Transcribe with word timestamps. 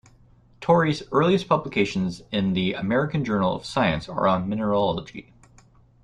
Torrey's 0.61 1.03
earliest 1.11 1.47
publications 1.47 2.23
in 2.31 2.53
the 2.53 2.73
"American 2.73 3.23
Journal 3.23 3.55
of 3.55 3.65
Science" 3.67 4.09
are 4.09 4.27
on 4.27 4.49
mineralogy. 4.49 5.31